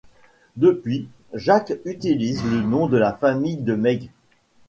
Depuis, 0.55 1.09
Jack 1.35 1.73
utilise 1.85 2.43
le 2.43 2.63
nom 2.63 2.87
de 2.87 2.99
famille 3.19 3.57
de 3.57 3.75
Meg. 3.75 4.09